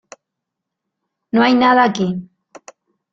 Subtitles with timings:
[1.31, 2.27] No hay nada aquí